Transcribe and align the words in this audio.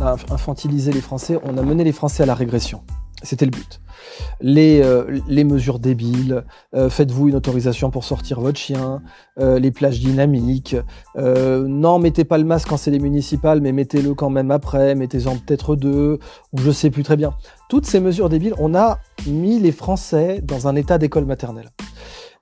a 0.00 0.16
infantilisé 0.30 0.92
les 0.92 1.00
Français, 1.00 1.38
on 1.44 1.56
a 1.58 1.62
mené 1.62 1.84
les 1.84 1.92
Français 1.92 2.22
à 2.22 2.26
la 2.26 2.34
régression. 2.34 2.82
C'était 3.22 3.44
le 3.44 3.50
but. 3.50 3.80
Les, 4.40 4.80
euh, 4.82 5.20
mesures 5.44 5.78
débiles, 5.78 6.44
euh, 6.74 6.88
faites-vous 6.88 7.28
une 7.28 7.34
autorisation 7.34 7.90
pour 7.90 8.04
sortir 8.04 8.40
votre 8.40 8.58
chien, 8.58 9.02
euh, 9.38 9.58
les 9.58 9.70
plages 9.70 10.00
dynamiques, 10.00 10.76
non, 11.16 11.98
mettez 11.98 12.24
pas 12.24 12.38
le 12.38 12.44
masque 12.44 12.68
quand 12.68 12.76
c'est 12.78 12.90
les 12.90 12.98
municipales, 12.98 13.60
mais 13.60 13.72
mettez-le 13.72 14.14
quand 14.14 14.30
même 14.30 14.50
après, 14.50 14.94
mettez-en 14.94 15.36
peut-être 15.36 15.76
deux, 15.76 16.18
ou 16.52 16.58
je 16.58 16.70
sais 16.70 16.90
plus 16.90 17.02
très 17.02 17.16
bien. 17.16 17.34
Toutes 17.68 17.86
ces 17.86 18.00
mesures 18.00 18.28
débiles, 18.28 18.54
on 18.58 18.74
a 18.74 18.98
mis 19.26 19.58
les 19.58 19.72
Français 19.72 20.40
dans 20.42 20.66
un 20.66 20.76
état 20.76 20.96
d'école 20.96 21.26
maternelle. 21.26 21.70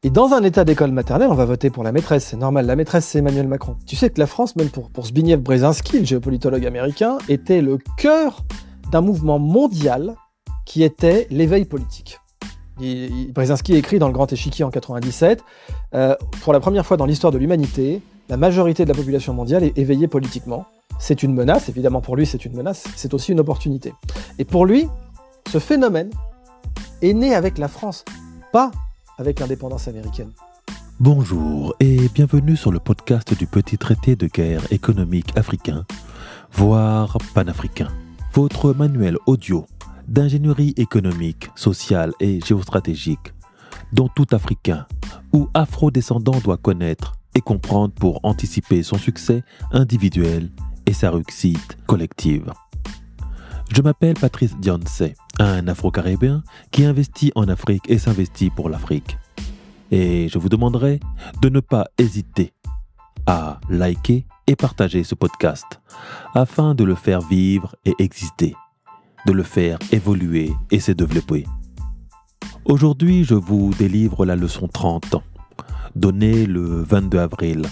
Et 0.05 0.11
dans 0.11 0.33
un 0.33 0.45
état 0.45 0.65
d'école 0.65 0.93
maternelle, 0.93 1.27
on 1.29 1.35
va 1.35 1.45
voter 1.45 1.71
pour 1.71 1.83
la 1.83 1.91
maîtresse, 1.91 2.27
c'est 2.27 2.37
normal. 2.37 2.67
La 2.67 2.77
maîtresse, 2.77 3.05
c'est 3.05 3.19
Emmanuel 3.19 3.49
Macron. 3.49 3.77
Tu 3.85 3.97
sais 3.97 4.11
que 4.11 4.21
la 4.21 4.29
France, 4.29 4.55
même 4.55 4.69
pour, 4.69 4.91
pour 4.91 5.07
Zbigniew 5.07 5.39
Brzezinski, 5.39 5.99
le 5.99 6.05
géopolitologue 6.05 6.65
américain, 6.65 7.19
était 7.29 7.61
le 7.61 7.79
cœur 7.97 8.45
d'un 8.93 9.01
mouvement 9.01 9.41
mondial 9.41 10.15
qui 10.67 10.85
était 10.85 11.27
l'éveil 11.31 11.65
politique. 11.65 12.21
Brzezinski 12.79 13.75
écrit 13.75 13.99
dans 13.99 14.07
Le 14.07 14.13
Grand 14.13 14.33
Échiquier 14.33 14.65
en 14.65 14.71
97, 14.71 15.43
euh, 15.95 16.15
pour 16.43 16.53
la 16.53 16.61
première 16.61 16.87
fois 16.87 16.97
dans 16.97 17.07
l'histoire 17.07 17.33
de 17.33 17.39
l'humanité, 17.39 18.01
la 18.29 18.37
majorité 18.37 18.85
de 18.85 18.91
la 18.91 18.95
population 18.95 19.35
mondiale 19.35 19.65
est 19.65 19.77
éveillée 19.77 20.07
politiquement. 20.07 20.67
C'est 21.01 21.25
une 21.25 21.35
menace, 21.35 21.69
évidemment 21.69 22.01
pour 22.01 22.15
lui 22.15 22.25
c'est 22.25 22.45
une 22.45 22.55
menace, 22.55 22.85
c'est 22.95 23.15
aussi 23.15 23.33
une 23.33 23.41
opportunité. 23.41 23.93
Et 24.39 24.45
pour 24.45 24.65
lui, 24.65 24.87
ce 25.51 25.59
phénomène 25.59 26.11
est 27.03 27.15
né 27.15 27.35
avec 27.35 27.59
la 27.59 27.67
France, 27.67 28.05
pas 28.53 28.71
avec 29.19 29.41
l'indépendance 29.41 29.89
américaine. 29.89 30.31
Bonjour 31.01 31.75
et 31.79 32.09
bienvenue 32.09 32.57
sur 32.57 32.73
le 32.73 32.81
podcast 32.81 33.37
du 33.37 33.47
petit 33.47 33.79
traité 33.79 34.17
de 34.17 34.27
guerre 34.27 34.73
économique 34.73 35.37
africain, 35.37 35.85
voire 36.53 37.19
panafricain. 37.35 37.89
Votre 38.33 38.73
manuel 38.73 39.17
audio 39.27 39.67
d'ingénierie 40.09 40.75
économique, 40.77 41.51
sociale 41.55 42.13
et 42.21 42.41
géostratégique 42.41 43.33
dont 43.93 44.09
tout 44.09 44.27
Africain 44.33 44.87
ou 45.33 45.49
Afro-descendant 45.55 46.39
doit 46.43 46.57
connaître 46.57 47.15
et 47.35 47.41
comprendre 47.41 47.95
pour 47.95 48.21
anticiper 48.23 48.83
son 48.83 48.99
succès 48.99 49.43
individuel 49.71 50.51
et 50.87 50.93
sa 50.93 51.11
réussite 51.11 51.79
collective. 51.87 52.53
Je 53.75 53.83
m'appelle 53.83 54.15
Patrice 54.15 54.57
Dionce, 54.59 55.03
un 55.39 55.69
Afro-Caribéen 55.69 56.43
qui 56.71 56.85
investit 56.85 57.33
en 57.35 57.49
Afrique 57.49 57.85
et 57.89 57.99
s'investit 57.99 58.51
pour 58.51 58.69
l'Afrique. 58.69 59.19
Et 59.91 60.29
je 60.29 60.39
vous 60.39 60.49
demanderai 60.49 61.01
de 61.43 61.49
ne 61.49 61.61
pas 61.61 61.87
hésiter 61.99 62.53
à 63.27 63.61
liker 63.69 64.27
et 64.47 64.57
partager 64.57 65.05
ce 65.05 65.15
podcast 65.15 65.81
afin 66.35 66.75
de 66.75 66.85
le 66.85 66.95
faire 66.95 67.21
vivre 67.21 67.77
et 67.85 67.95
exister, 67.99 68.55
de 69.27 69.33
le 69.33 69.43
faire 69.43 69.79
évoluer 69.93 70.51
et 70.71 70.81
se 70.81 70.93
développer. 70.93 71.45
Aujourd'hui, 72.65 73.25
je 73.25 73.35
vous 73.35 73.73
délivre 73.79 74.25
la 74.25 74.37
leçon 74.37 74.67
30, 74.67 75.17
donnée 75.95 76.47
le 76.47 76.83
22 76.83 77.19
avril 77.19 77.63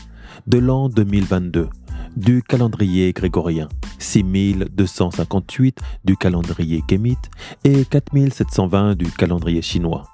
de 0.46 0.58
l'an 0.58 0.88
2022 0.88 1.68
du 2.16 2.42
calendrier 2.42 3.12
grégorien, 3.12 3.68
6258 3.98 5.80
du 6.04 6.16
calendrier 6.16 6.82
kémite 6.86 7.30
et 7.64 7.84
4720 7.84 8.94
du 8.94 9.10
calendrier 9.10 9.62
chinois. 9.62 10.04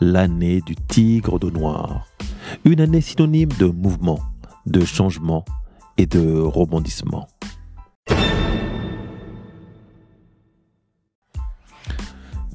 L'année 0.00 0.60
du 0.60 0.76
tigre 0.76 1.38
de 1.38 1.50
noir. 1.50 2.06
Une 2.64 2.80
année 2.80 3.00
synonyme 3.00 3.50
de 3.58 3.66
mouvement, 3.66 4.20
de 4.66 4.84
changement 4.84 5.44
et 5.96 6.06
de 6.06 6.40
rebondissement. 6.40 7.26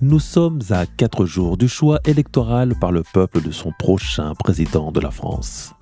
Nous 0.01 0.19
sommes 0.19 0.61
à 0.69 0.85
quatre 0.85 1.25
jours 1.25 1.57
du 1.57 1.67
choix 1.67 1.99
électoral 2.05 2.75
par 2.79 2.91
le 2.91 3.03
peuple 3.13 3.41
de 3.41 3.51
son 3.51 3.71
prochain 3.79 4.33
président 4.35 4.91
de 4.91 4.99
la 4.99 5.09
France. 5.09 5.73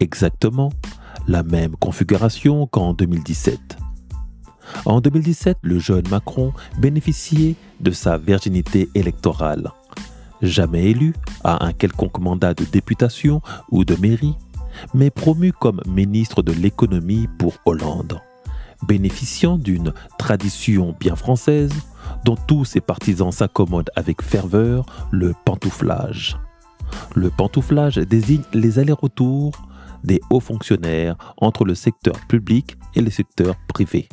Exactement 0.00 0.72
la 1.26 1.42
même 1.42 1.76
configuration 1.76 2.66
qu'en 2.66 2.94
2017. 2.94 3.78
En 4.84 5.00
2017, 5.00 5.58
le 5.62 5.78
jeune 5.78 6.08
Macron 6.08 6.52
bénéficiait 6.78 7.56
de 7.80 7.90
sa 7.90 8.18
virginité 8.18 8.88
électorale. 8.94 9.70
Jamais 10.40 10.90
élu 10.90 11.14
à 11.44 11.64
un 11.64 11.72
quelconque 11.72 12.18
mandat 12.18 12.54
de 12.54 12.64
députation 12.64 13.42
ou 13.70 13.84
de 13.84 13.94
mairie, 13.96 14.36
mais 14.94 15.10
promu 15.10 15.52
comme 15.52 15.80
ministre 15.86 16.42
de 16.42 16.52
l'économie 16.52 17.28
pour 17.38 17.54
Hollande, 17.64 18.20
bénéficiant 18.86 19.58
d'une 19.58 19.92
tradition 20.18 20.96
bien 20.98 21.14
française 21.14 21.72
dont 22.24 22.36
tous 22.46 22.64
ses 22.64 22.80
partisans 22.80 23.32
s'accommodent 23.32 23.90
avec 23.94 24.22
ferveur, 24.22 24.86
le 25.10 25.34
pantouflage. 25.44 26.36
Le 27.14 27.30
pantouflage 27.30 27.96
désigne 27.96 28.42
les 28.52 28.78
allers-retours 28.78 29.52
des 30.04 30.20
hauts 30.30 30.40
fonctionnaires 30.40 31.16
entre 31.36 31.64
le 31.64 31.74
secteur 31.74 32.14
public 32.28 32.76
et 32.94 33.00
le 33.00 33.10
secteur 33.10 33.56
privé. 33.68 34.08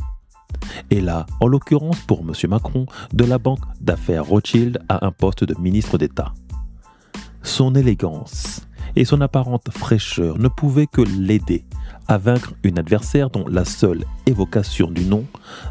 Et 0.90 1.02
là, 1.02 1.26
en 1.42 1.48
l'occurrence 1.48 2.00
pour 2.02 2.22
M. 2.22 2.34
Macron, 2.50 2.86
de 3.14 3.24
la 3.24 3.38
banque 3.38 3.64
d'affaires 3.82 4.26
Rothschild 4.26 4.80
à 4.90 5.06
un 5.06 5.12
poste 5.12 5.44
de 5.44 5.60
ministre 5.60 5.98
d'État. 5.98 6.34
Son 7.44 7.76
élégance 7.76 8.62
et 8.96 9.06
son 9.06 9.22
apparente 9.22 9.70
fraîcheur 9.72 10.40
ne 10.40 10.48
pouvaient 10.48 10.88
que 10.88 11.02
l'aider 11.02 11.66
à 12.08 12.18
vaincre 12.18 12.54
une 12.64 12.80
adversaire 12.80 13.30
dont 13.30 13.48
la 13.48 13.66
seule 13.66 14.04
évocation 14.26 14.90
du 14.90 15.06
nom 15.06 15.26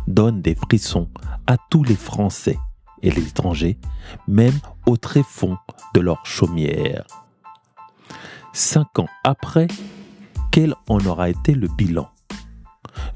donne 0.07 0.41
des 0.41 0.55
frissons 0.55 1.09
à 1.47 1.57
tous 1.71 1.83
les 1.83 1.97
Français 1.97 2.59
et 3.03 3.11
les 3.11 3.27
étrangers, 3.29 3.77
même 4.27 4.59
au 4.87 4.97
tréfonds 4.97 5.57
de 5.95 6.01
leur 6.01 6.25
chaumière. 6.25 7.05
Cinq 8.53 8.99
ans 8.99 9.09
après, 9.25 9.69
quel 10.51 10.75
en 10.89 11.05
aura 11.05 11.31
été 11.31 11.55
le 11.55 11.69
bilan 11.69 12.09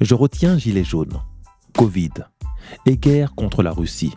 Je 0.00 0.15
retiens 0.15 0.59
Gilets 0.59 0.84
jaunes, 0.84 1.20
Covid 1.76 2.10
et 2.87 2.97
guerre 2.97 3.34
contre 3.34 3.62
la 3.62 3.72
Russie. 3.72 4.15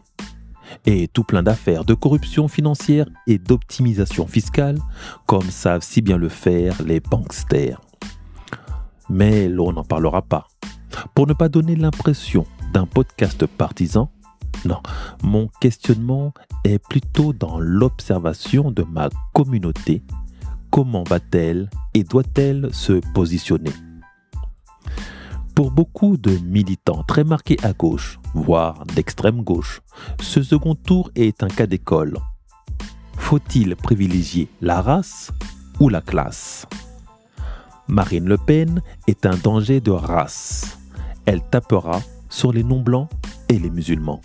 Et 0.86 1.08
tout 1.08 1.24
plein 1.24 1.44
d'affaires 1.44 1.86
de 1.86 1.94
corruption 1.94 2.48
financière 2.48 3.08
et 3.28 3.38
d'optimisation 3.38 4.28
fiscale, 4.28 4.80
comme 5.26 5.50
savent 5.50 5.84
si 5.84 6.02
bien 6.02 6.18
le 6.18 6.30
faire 6.30 6.82
les 6.84 7.00
banksters. 7.00 7.80
Mais 9.10 9.48
l'on 9.48 9.74
n'en 9.74 9.84
parlera 9.84 10.22
pas. 10.22 10.48
Pour 11.14 11.28
ne 11.28 11.34
pas 11.34 11.50
donner 11.50 11.76
l'impression 11.76 12.46
d'un 12.74 12.86
podcast 12.86 13.46
partisan, 13.46 14.10
non, 14.66 14.82
mon 15.22 15.50
questionnement 15.60 16.34
est 16.64 16.80
plutôt 16.80 17.34
dans 17.34 17.60
l'observation 17.60 18.72
de 18.72 18.84
ma 18.84 19.10
communauté 19.34 20.02
comment 20.76 21.06
va-t-elle 21.08 21.70
et 21.94 22.04
doit-elle 22.04 22.68
se 22.74 23.00
positionner? 23.14 23.72
Pour 25.56 25.72
beaucoup 25.72 26.18
de 26.18 26.32
militants 26.40 27.02
très 27.04 27.24
marqués 27.24 27.58
à 27.64 27.72
gauche, 27.72 28.20
voire 28.34 28.86
d'extrême 28.88 29.42
gauche, 29.42 29.80
ce 30.20 30.44
second 30.44 30.76
tour 30.76 31.12
est 31.16 31.44
un 31.44 31.48
cas 31.48 31.66
d'école. 31.66 32.18
Faut-il 33.16 33.78
privilégier 33.78 34.50
la 34.60 34.82
race 34.82 35.32
ou 35.80 35.88
la 35.88 36.02
classe? 36.02 36.68
Marine 37.88 38.26
Le 38.26 38.38
Pen 38.38 38.82
est 39.08 39.26
un 39.26 39.38
danger 39.38 39.80
de 39.80 39.92
race. 39.92 40.78
Elle 41.26 41.42
tapera 41.42 42.02
sur 42.28 42.52
les 42.52 42.64
non-blancs 42.64 43.10
et 43.48 43.60
les 43.60 43.70
musulmans. 43.70 44.20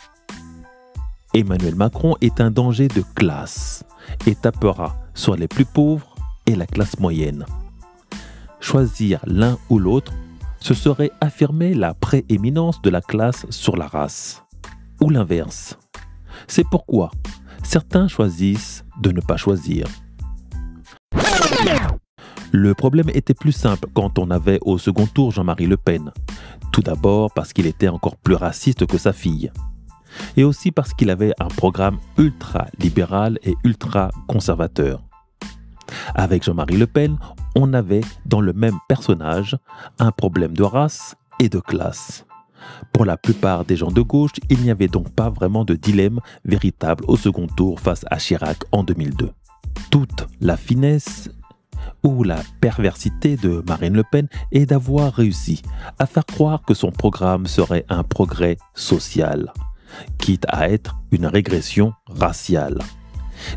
Emmanuel 1.33 1.77
Macron 1.77 2.17
est 2.21 2.41
un 2.41 2.51
danger 2.51 2.89
de 2.89 3.05
classe 3.15 3.85
et 4.27 4.35
tapera 4.35 4.97
sur 5.15 5.37
les 5.37 5.47
plus 5.47 5.65
pauvres 5.65 6.10
la 6.57 6.67
classe 6.67 6.99
moyenne. 6.99 7.45
Choisir 8.61 9.21
l'un 9.27 9.59
ou 9.69 9.79
l'autre, 9.79 10.13
ce 10.61 10.75
serait 10.75 11.11
affirmer 11.21 11.75
la 11.75 11.95
prééminence 11.95 12.83
de 12.83 12.91
la 12.91 13.01
classe 13.01 13.47
sur 13.51 13.77
la 13.77 13.87
race. 13.87 14.45
Ou 15.01 15.11
l'inverse. 15.11 15.79
C'est 16.47 16.67
pourquoi 16.71 17.11
certains 17.63 18.09
choisissent 18.09 18.85
de 19.01 19.13
ne 19.13 19.21
pas 19.21 19.37
choisir. 19.37 19.87
Le 22.53 22.75
problème 22.75 23.09
était 23.15 23.35
plus 23.35 23.53
simple 23.53 23.89
quand 23.95 24.19
on 24.19 24.31
avait 24.31 24.59
au 24.63 24.77
second 24.77 25.07
tour 25.07 25.31
Jean-Marie 25.31 25.67
Le 25.67 25.77
Pen. 25.77 26.13
Tout 26.73 26.83
d'abord 26.83 27.33
parce 27.33 27.53
qu'il 27.53 27.67
était 27.67 27.89
encore 27.89 28.17
plus 28.17 28.35
raciste 28.35 28.87
que 28.87 28.99
sa 28.99 29.13
fille. 29.13 29.53
Et 30.37 30.45
aussi 30.45 30.73
parce 30.73 30.93
qu'il 30.93 31.11
avait 31.11 31.33
un 31.39 31.49
programme 31.49 31.99
ultra 32.19 32.67
libéral 32.79 33.39
et 33.45 33.55
ultra 33.65 34.11
conservateur. 34.27 35.03
Avec 36.15 36.45
Jean-Marie 36.45 36.77
Le 36.77 36.87
Pen, 36.87 37.19
on 37.57 37.73
avait 37.73 38.03
dans 38.27 38.41
le 38.41 38.53
même 38.53 38.79
personnage 38.89 39.57
un 39.99 40.11
problème 40.11 40.57
de 40.57 40.63
race 40.63 41.17
et 41.39 41.49
de 41.49 41.59
classe. 41.59 42.27
Pour 42.93 43.05
la 43.05 43.17
plupart 43.17 43.65
des 43.65 43.77
gens 43.77 43.91
de 43.91 44.03
gauche, 44.03 44.33
il 44.49 44.61
n'y 44.61 44.71
avait 44.71 44.89
donc 44.89 45.11
pas 45.11 45.31
vraiment 45.31 45.65
de 45.65 45.75
dilemme 45.75 46.21
véritable 46.45 47.05
au 47.09 47.17
second 47.17 47.47
tour 47.47 47.81
face 47.81 48.05
à 48.11 48.19
Chirac 48.19 48.59
en 48.73 48.83
2002. 48.83 49.31
Toute 49.91 50.27
la 50.41 50.57
finesse 50.57 51.31
où 52.03 52.23
la 52.23 52.41
perversité 52.61 53.37
de 53.37 53.63
Marine 53.67 53.95
Le 53.95 54.05
Pen 54.11 54.29
est 54.53 54.67
d'avoir 54.67 55.13
réussi 55.13 55.63
à 55.99 56.07
faire 56.07 56.27
croire 56.27 56.63
que 56.63 56.75
son 56.75 56.91
programme 56.91 57.47
serait 57.47 57.85
un 57.89 58.03
progrès 58.03 58.57
social, 58.75 59.53
quitte 60.19 60.47
à 60.49 60.69
être 60.71 60.97
une 61.11 61.27
régression 61.27 61.93
raciale, 62.09 62.79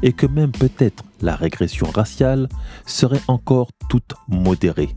et 0.02 0.14
que 0.14 0.26
même 0.26 0.52
peut-être 0.52 1.04
la 1.22 1.36
régression 1.36 1.88
raciale 1.88 2.48
serait 2.86 3.22
encore 3.28 3.70
toute 3.90 4.14
modérée. 4.28 4.96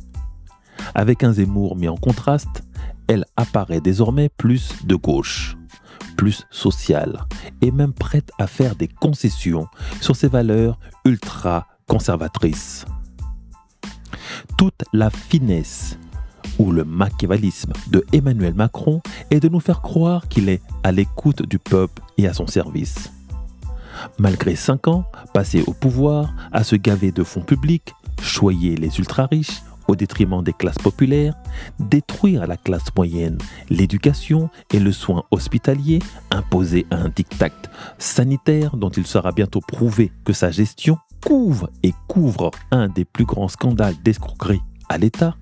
Avec 0.94 1.24
un 1.24 1.32
Zemmour 1.32 1.76
mis 1.76 1.88
en 1.88 1.96
contraste, 1.96 2.62
elle 3.08 3.24
apparaît 3.36 3.80
désormais 3.80 4.28
plus 4.28 4.84
de 4.84 4.94
gauche, 4.94 5.56
plus 6.16 6.44
sociale, 6.50 7.24
et 7.60 7.70
même 7.70 7.92
prête 7.92 8.30
à 8.38 8.46
faire 8.46 8.74
des 8.74 8.88
concessions 8.88 9.68
sur 10.00 10.16
ses 10.16 10.28
valeurs 10.28 10.78
ultra 11.04 11.66
conservatrices. 11.86 12.84
Toute 14.56 14.84
la 14.92 15.10
finesse 15.10 15.98
ou 16.58 16.72
le 16.72 16.84
machiavélisme 16.84 17.72
de 17.90 18.04
Emmanuel 18.12 18.54
Macron 18.54 19.02
est 19.30 19.40
de 19.40 19.48
nous 19.48 19.60
faire 19.60 19.82
croire 19.82 20.28
qu'il 20.28 20.48
est 20.48 20.62
à 20.82 20.92
l'écoute 20.92 21.42
du 21.46 21.58
peuple 21.58 22.02
et 22.18 22.26
à 22.26 22.32
son 22.32 22.46
service. 22.46 23.12
Malgré 24.18 24.56
cinq 24.56 24.88
ans 24.88 25.04
passés 25.32 25.62
au 25.66 25.72
pouvoir 25.72 26.34
à 26.52 26.64
se 26.64 26.76
gaver 26.76 27.12
de 27.12 27.24
fonds 27.24 27.42
publics, 27.42 27.92
choyer 28.20 28.76
les 28.76 28.98
ultra-riches 28.98 29.62
au 29.88 29.96
détriment 29.96 30.42
des 30.42 30.52
classes 30.52 30.78
populaires, 30.78 31.34
détruire 31.78 32.46
la 32.46 32.56
classe 32.56 32.94
moyenne 32.96 33.38
l'éducation 33.70 34.50
et 34.72 34.80
le 34.80 34.92
soin 34.92 35.24
hospitalier, 35.30 36.00
imposer 36.30 36.86
un 36.90 37.08
diktat 37.08 37.50
sanitaire 37.98 38.76
dont 38.76 38.90
il 38.90 39.06
sera 39.06 39.32
bientôt 39.32 39.60
prouvé 39.60 40.12
que 40.24 40.32
sa 40.32 40.50
gestion 40.50 40.98
couvre 41.24 41.70
et 41.82 41.92
couvre 42.08 42.50
un 42.70 42.88
des 42.88 43.04
plus 43.04 43.24
grands 43.24 43.48
scandales 43.48 43.96
d'escroquerie 44.04 44.62
à 44.88 44.98
l'État, 44.98 45.36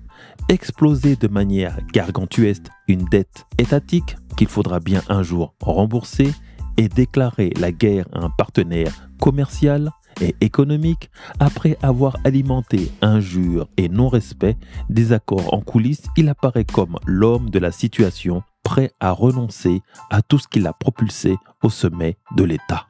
exploser 0.49 1.15
de 1.15 1.27
manière 1.27 1.77
gargantuesque 1.93 2.67
une 2.87 3.05
dette 3.05 3.45
étatique 3.57 4.15
qu'il 4.37 4.47
faudra 4.47 4.79
bien 4.79 5.01
un 5.09 5.23
jour 5.23 5.53
rembourser 5.61 6.33
et 6.77 6.87
déclarer 6.87 7.51
la 7.59 7.71
guerre 7.71 8.05
à 8.13 8.23
un 8.23 8.29
partenaire 8.29 9.09
commercial 9.19 9.91
et 10.21 10.35
économique 10.41 11.09
après 11.39 11.77
avoir 11.81 12.17
alimenté 12.23 12.91
injures 13.01 13.67
et 13.77 13.89
non-respect 13.89 14.55
des 14.89 15.13
accords 15.13 15.53
en 15.53 15.61
coulisses, 15.61 16.05
il 16.15 16.29
apparaît 16.29 16.65
comme 16.65 16.97
l'homme 17.05 17.49
de 17.49 17.59
la 17.59 17.71
situation 17.71 18.43
prêt 18.63 18.91
à 18.99 19.11
renoncer 19.11 19.81
à 20.09 20.21
tout 20.21 20.39
ce 20.39 20.47
qui 20.47 20.59
l'a 20.59 20.73
propulsé 20.73 21.35
au 21.63 21.69
sommet 21.69 22.17
de 22.35 22.43
l'État. 22.43 22.87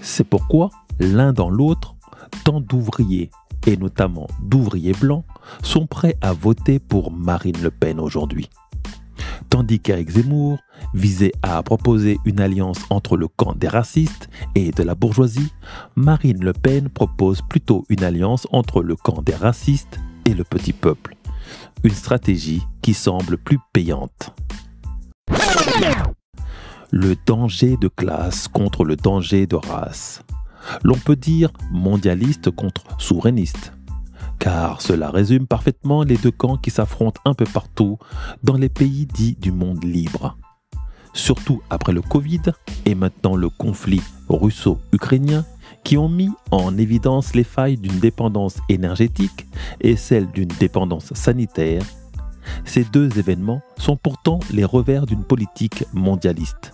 C'est 0.00 0.24
pourquoi 0.24 0.70
l'un 0.98 1.32
dans 1.32 1.50
l'autre, 1.50 1.96
tant 2.44 2.60
d'ouvriers 2.60 3.30
et 3.66 3.76
notamment 3.76 4.28
d'ouvriers 4.42 4.92
blancs 4.92 5.24
sont 5.62 5.86
prêts 5.86 6.16
à 6.20 6.32
voter 6.32 6.78
pour 6.78 7.10
Marine 7.10 7.60
Le 7.62 7.70
Pen 7.70 7.98
aujourd'hui. 7.98 8.48
Tandis 9.50 9.80
qu'Éric 9.80 10.10
Zemmour 10.10 10.58
visait 10.94 11.32
à 11.42 11.62
proposer 11.62 12.18
une 12.24 12.40
alliance 12.40 12.80
entre 12.90 13.16
le 13.16 13.28
camp 13.28 13.54
des 13.54 13.68
racistes 13.68 14.28
et 14.54 14.70
de 14.70 14.82
la 14.82 14.94
bourgeoisie, 14.94 15.52
Marine 15.94 16.42
Le 16.42 16.52
Pen 16.52 16.88
propose 16.88 17.42
plutôt 17.42 17.84
une 17.88 18.04
alliance 18.04 18.46
entre 18.52 18.82
le 18.82 18.96
camp 18.96 19.22
des 19.22 19.34
racistes 19.34 19.98
et 20.24 20.34
le 20.34 20.44
petit 20.44 20.72
peuple. 20.72 21.16
Une 21.84 21.94
stratégie 21.94 22.62
qui 22.82 22.94
semble 22.94 23.38
plus 23.38 23.58
payante. 23.72 24.34
Le 26.90 27.14
danger 27.26 27.76
de 27.80 27.88
classe 27.88 28.48
contre 28.48 28.84
le 28.84 28.96
danger 28.96 29.46
de 29.46 29.56
race. 29.56 30.22
L'on 30.82 30.96
peut 30.96 31.16
dire 31.16 31.50
mondialiste 31.70 32.50
contre 32.50 32.82
souverainiste 32.98 33.75
car 34.38 34.82
cela 34.82 35.10
résume 35.10 35.46
parfaitement 35.46 36.02
les 36.02 36.16
deux 36.16 36.30
camps 36.30 36.56
qui 36.56 36.70
s'affrontent 36.70 37.20
un 37.24 37.34
peu 37.34 37.44
partout 37.44 37.98
dans 38.42 38.56
les 38.56 38.68
pays 38.68 39.06
dits 39.06 39.36
du 39.40 39.52
monde 39.52 39.84
libre. 39.84 40.36
Surtout 41.12 41.62
après 41.70 41.92
le 41.92 42.02
Covid 42.02 42.42
et 42.84 42.94
maintenant 42.94 43.36
le 43.36 43.48
conflit 43.48 44.02
russo-ukrainien 44.28 45.44
qui 45.82 45.96
ont 45.96 46.08
mis 46.08 46.30
en 46.50 46.76
évidence 46.76 47.34
les 47.34 47.44
failles 47.44 47.78
d'une 47.78 47.98
dépendance 48.00 48.58
énergétique 48.68 49.46
et 49.80 49.96
celle 49.96 50.26
d'une 50.30 50.48
dépendance 50.48 51.14
sanitaire, 51.14 51.82
ces 52.64 52.84
deux 52.84 53.18
événements 53.18 53.62
sont 53.78 53.96
pourtant 53.96 54.40
les 54.52 54.64
revers 54.64 55.06
d'une 55.06 55.24
politique 55.24 55.84
mondialiste. 55.92 56.72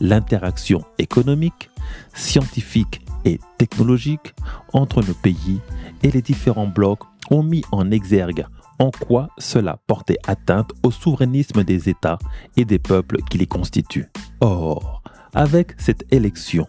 L'interaction 0.00 0.82
économique, 0.98 1.70
scientifique 2.14 3.02
et 3.24 3.38
technologique 3.58 4.34
entre 4.72 5.02
nos 5.02 5.14
pays 5.14 5.60
et 6.04 6.12
les 6.12 6.22
différents 6.22 6.68
blocs 6.68 7.02
ont 7.30 7.42
mis 7.42 7.64
en 7.72 7.90
exergue 7.90 8.46
en 8.78 8.90
quoi 8.90 9.28
cela 9.38 9.78
portait 9.86 10.18
atteinte 10.26 10.70
au 10.82 10.90
souverainisme 10.90 11.64
des 11.64 11.88
États 11.88 12.18
et 12.56 12.64
des 12.64 12.78
peuples 12.78 13.18
qui 13.30 13.38
les 13.38 13.46
constituent. 13.46 14.10
Or, 14.40 15.02
avec 15.32 15.74
cette 15.78 16.04
élection 16.12 16.68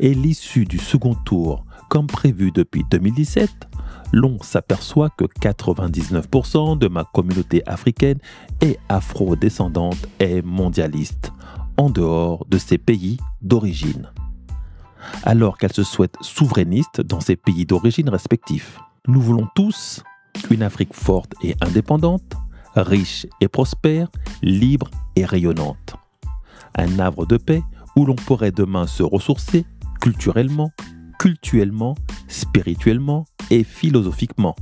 et 0.00 0.14
l'issue 0.14 0.64
du 0.64 0.78
second 0.78 1.14
tour 1.14 1.64
comme 1.88 2.06
prévu 2.06 2.50
depuis 2.50 2.84
2017, 2.90 3.50
l'on 4.12 4.40
s'aperçoit 4.42 5.10
que 5.10 5.24
99% 5.24 6.78
de 6.78 6.88
ma 6.88 7.04
communauté 7.04 7.62
africaine 7.66 8.18
et 8.60 8.78
afro-descendante 8.88 10.06
est 10.18 10.42
mondialiste, 10.44 11.32
en 11.76 11.90
dehors 11.90 12.44
de 12.46 12.58
ses 12.58 12.78
pays 12.78 13.18
d'origine 13.40 14.10
alors 15.22 15.58
qu'elle 15.58 15.72
se 15.72 15.82
souhaite 15.82 16.16
souverainiste 16.20 17.00
dans 17.00 17.20
ses 17.20 17.36
pays 17.36 17.66
d'origine 17.66 18.08
respectifs. 18.08 18.78
Nous 19.08 19.20
voulons 19.20 19.48
tous 19.54 20.02
une 20.50 20.62
Afrique 20.62 20.94
forte 20.94 21.32
et 21.42 21.56
indépendante, 21.60 22.34
riche 22.74 23.26
et 23.40 23.48
prospère, 23.48 24.08
libre 24.42 24.90
et 25.16 25.24
rayonnante. 25.24 25.96
Un 26.76 26.98
havre 26.98 27.26
de 27.26 27.36
paix 27.36 27.62
où 27.96 28.04
l'on 28.04 28.16
pourrait 28.16 28.52
demain 28.52 28.86
se 28.86 29.02
ressourcer 29.02 29.64
culturellement, 30.00 30.70
cultuellement, 31.18 31.94
spirituellement 32.28 33.24
et 33.50 33.64
philosophiquement. 33.64 34.54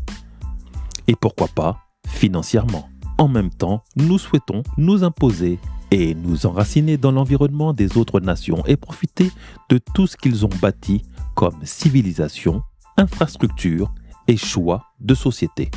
Et 1.09 1.17
pourquoi 1.17 1.49
pas 1.49 1.79
financièrement. 2.07 2.89
En 3.19 3.29
même 3.29 3.51
temps, 3.51 3.83
nous 3.97 4.19
souhaitons 4.19 4.63
nous 4.77 5.05
imposer 5.05 5.59
et 5.95 6.13
nous 6.17 6.45
enraciner 6.45 6.97
dans 6.97 7.13
l'environnement 7.13 7.73
des 7.73 7.97
autres 7.97 8.19
nations 8.19 8.65
et 8.67 8.77
profiter 8.77 9.31
de 9.69 9.79
tout 9.79 10.09
ce 10.09 10.17
qu'ils 10.17 10.45
ont 10.45 10.51
bâti 10.61 11.03
comme 11.37 11.55
civilisation, 11.63 12.63
infrastructure 12.97 13.95
et 14.27 14.37
choix 14.37 14.87
de 14.99 15.15
société. 15.15 15.71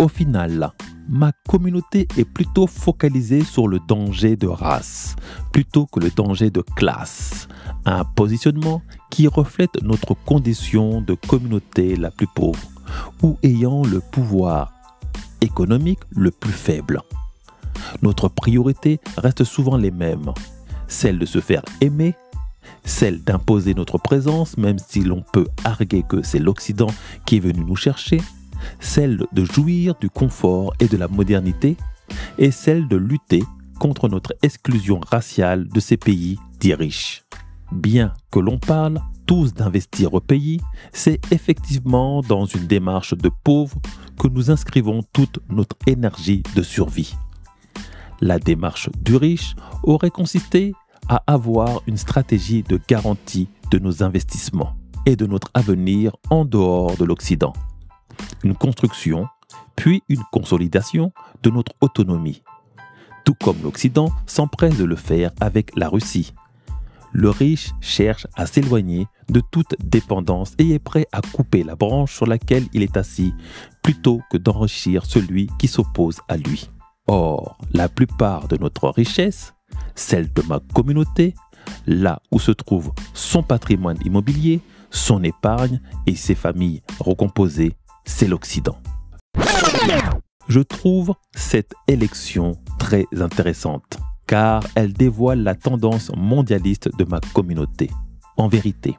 Au 0.00 0.08
final, 0.08 0.72
ma 1.08 1.30
communauté 1.48 2.08
est 2.18 2.24
plutôt 2.24 2.66
focalisée 2.66 3.44
sur 3.44 3.68
le 3.68 3.78
danger 3.86 4.34
de 4.34 4.48
race 4.48 5.14
plutôt 5.52 5.86
que 5.86 6.00
le 6.00 6.10
danger 6.10 6.50
de 6.50 6.62
classe, 6.74 7.46
un 7.84 8.04
positionnement 8.04 8.82
qui 9.08 9.28
reflète 9.28 9.80
notre 9.84 10.14
condition 10.14 11.00
de 11.00 11.14
communauté 11.14 11.94
la 11.94 12.10
plus 12.10 12.26
pauvre 12.34 12.58
ou 13.22 13.38
ayant 13.44 13.84
le 13.84 14.00
pouvoir 14.00 14.72
économique 15.40 16.00
le 16.10 16.32
plus 16.32 16.50
faible. 16.50 17.00
Notre 18.02 18.28
priorité 18.28 19.00
reste 19.16 19.44
souvent 19.44 19.76
les 19.76 19.90
mêmes, 19.90 20.32
celle 20.86 21.18
de 21.18 21.26
se 21.26 21.40
faire 21.40 21.62
aimer, 21.80 22.14
celle 22.84 23.22
d'imposer 23.22 23.74
notre 23.74 23.98
présence 23.98 24.56
même 24.56 24.78
si 24.78 25.00
l'on 25.00 25.22
peut 25.32 25.46
arguer 25.64 26.02
que 26.08 26.22
c'est 26.22 26.38
l'Occident 26.38 26.90
qui 27.26 27.36
est 27.36 27.40
venu 27.40 27.64
nous 27.64 27.76
chercher, 27.76 28.20
celle 28.78 29.24
de 29.32 29.44
jouir 29.44 29.94
du 30.00 30.10
confort 30.10 30.74
et 30.80 30.86
de 30.86 30.96
la 30.96 31.08
modernité, 31.08 31.76
et 32.38 32.50
celle 32.50 32.88
de 32.88 32.96
lutter 32.96 33.42
contre 33.78 34.08
notre 34.08 34.34
exclusion 34.42 35.00
raciale 35.10 35.68
de 35.68 35.80
ces 35.80 35.96
pays 35.96 36.38
dits 36.58 36.74
riches. 36.74 37.24
Bien 37.72 38.12
que 38.30 38.40
l'on 38.40 38.58
parle 38.58 39.00
tous 39.26 39.54
d'investir 39.54 40.12
au 40.14 40.20
pays, 40.20 40.60
c'est 40.92 41.20
effectivement 41.32 42.20
dans 42.22 42.44
une 42.44 42.66
démarche 42.66 43.14
de 43.14 43.30
pauvre 43.44 43.76
que 44.18 44.28
nous 44.28 44.50
inscrivons 44.50 45.02
toute 45.12 45.38
notre 45.48 45.76
énergie 45.86 46.42
de 46.56 46.62
survie. 46.62 47.14
La 48.20 48.38
démarche 48.38 48.90
du 49.00 49.16
riche 49.16 49.56
aurait 49.82 50.10
consisté 50.10 50.74
à 51.08 51.22
avoir 51.26 51.80
une 51.86 51.96
stratégie 51.96 52.62
de 52.62 52.78
garantie 52.86 53.48
de 53.70 53.78
nos 53.78 54.02
investissements 54.02 54.76
et 55.06 55.16
de 55.16 55.26
notre 55.26 55.50
avenir 55.54 56.14
en 56.28 56.44
dehors 56.44 56.96
de 56.98 57.04
l'Occident. 57.06 57.54
Une 58.44 58.54
construction, 58.54 59.26
puis 59.74 60.02
une 60.10 60.22
consolidation 60.32 61.12
de 61.42 61.50
notre 61.50 61.72
autonomie, 61.80 62.42
tout 63.24 63.34
comme 63.42 63.62
l'Occident 63.62 64.10
s'empresse 64.26 64.76
de 64.76 64.84
le 64.84 64.96
faire 64.96 65.30
avec 65.40 65.74
la 65.74 65.88
Russie. 65.88 66.34
Le 67.12 67.30
riche 67.30 67.72
cherche 67.80 68.26
à 68.36 68.46
s'éloigner 68.46 69.06
de 69.30 69.40
toute 69.50 69.74
dépendance 69.82 70.52
et 70.58 70.72
est 70.72 70.78
prêt 70.78 71.06
à 71.12 71.22
couper 71.22 71.64
la 71.64 71.74
branche 71.74 72.14
sur 72.14 72.26
laquelle 72.26 72.66
il 72.74 72.82
est 72.82 72.96
assis 72.98 73.32
plutôt 73.82 74.20
que 74.30 74.36
d'enrichir 74.36 75.06
celui 75.06 75.48
qui 75.58 75.68
s'oppose 75.68 76.20
à 76.28 76.36
lui. 76.36 76.70
Or, 77.12 77.58
la 77.72 77.88
plupart 77.88 78.46
de 78.46 78.56
notre 78.56 78.88
richesse, 78.88 79.52
celle 79.96 80.32
de 80.32 80.42
ma 80.42 80.60
communauté, 80.72 81.34
là 81.88 82.22
où 82.30 82.38
se 82.38 82.52
trouve 82.52 82.92
son 83.14 83.42
patrimoine 83.42 83.98
immobilier, 84.04 84.60
son 84.92 85.24
épargne 85.24 85.80
et 86.06 86.14
ses 86.14 86.36
familles 86.36 86.82
recomposées, 87.00 87.72
c'est 88.04 88.28
l'Occident. 88.28 88.76
Je 90.46 90.60
trouve 90.60 91.14
cette 91.34 91.74
élection 91.88 92.56
très 92.78 93.06
intéressante 93.20 93.98
car 94.28 94.62
elle 94.76 94.92
dévoile 94.92 95.42
la 95.42 95.56
tendance 95.56 96.12
mondialiste 96.16 96.96
de 96.96 97.02
ma 97.02 97.18
communauté. 97.34 97.90
En 98.36 98.46
vérité, 98.46 98.96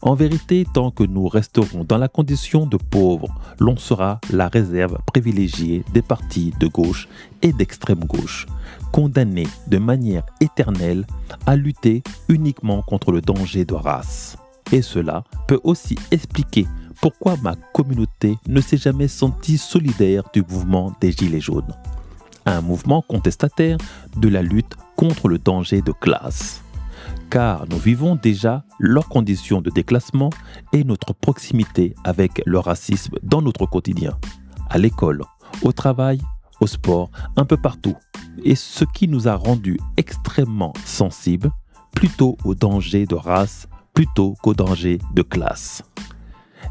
en 0.00 0.14
vérité, 0.14 0.66
tant 0.72 0.90
que 0.90 1.02
nous 1.02 1.26
resterons 1.28 1.84
dans 1.84 1.98
la 1.98 2.08
condition 2.08 2.66
de 2.66 2.76
pauvres, 2.76 3.34
l'on 3.58 3.76
sera 3.76 4.20
la 4.30 4.48
réserve 4.48 4.98
privilégiée 5.06 5.84
des 5.92 6.02
partis 6.02 6.52
de 6.60 6.66
gauche 6.66 7.08
et 7.42 7.52
d'extrême 7.52 8.04
gauche, 8.04 8.46
condamnés 8.92 9.48
de 9.66 9.78
manière 9.78 10.24
éternelle 10.40 11.06
à 11.46 11.56
lutter 11.56 12.02
uniquement 12.28 12.82
contre 12.82 13.12
le 13.12 13.20
danger 13.20 13.64
de 13.64 13.74
race. 13.74 14.36
Et 14.70 14.82
cela 14.82 15.24
peut 15.46 15.60
aussi 15.64 15.96
expliquer 16.10 16.66
pourquoi 17.00 17.36
ma 17.42 17.54
communauté 17.72 18.36
ne 18.46 18.60
s'est 18.60 18.76
jamais 18.76 19.08
sentie 19.08 19.58
solidaire 19.58 20.24
du 20.32 20.42
mouvement 20.42 20.92
des 21.00 21.12
Gilets 21.12 21.40
jaunes 21.40 21.74
un 22.48 22.62
mouvement 22.62 23.02
contestataire 23.02 23.76
de 24.16 24.28
la 24.28 24.42
lutte 24.42 24.74
contre 24.96 25.28
le 25.28 25.38
danger 25.38 25.82
de 25.82 25.92
classe. 25.92 26.62
Car 27.30 27.66
nous 27.68 27.78
vivons 27.78 28.14
déjà 28.14 28.64
leurs 28.78 29.08
conditions 29.08 29.60
de 29.60 29.70
déclassement 29.70 30.30
et 30.72 30.84
notre 30.84 31.12
proximité 31.12 31.94
avec 32.04 32.42
le 32.46 32.58
racisme 32.58 33.16
dans 33.22 33.42
notre 33.42 33.66
quotidien, 33.66 34.18
à 34.70 34.78
l'école, 34.78 35.22
au 35.62 35.72
travail, 35.72 36.20
au 36.60 36.66
sport, 36.66 37.10
un 37.36 37.44
peu 37.44 37.56
partout. 37.56 37.96
Et 38.44 38.54
ce 38.54 38.84
qui 38.84 39.08
nous 39.08 39.28
a 39.28 39.34
rendus 39.34 39.78
extrêmement 39.96 40.72
sensibles 40.84 41.50
plutôt 41.94 42.36
au 42.44 42.54
danger 42.54 43.06
de 43.06 43.14
race 43.14 43.68
plutôt 43.92 44.34
qu'au 44.42 44.54
danger 44.54 44.98
de 45.14 45.22
classe. 45.22 45.82